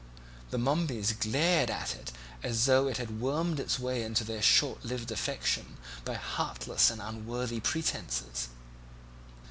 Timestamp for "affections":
5.11-5.77